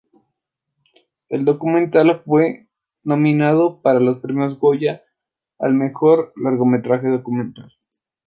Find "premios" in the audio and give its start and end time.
4.19-4.57